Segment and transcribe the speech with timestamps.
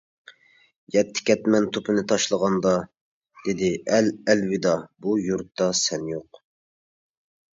[0.93, 2.71] يەتتە كەتمەن توپىنى تاشلىغاندا،
[3.43, 4.73] دېدى ئەل ئەلۋىدا،
[5.07, 6.41] بۇ يۇرتتا سەن يوق!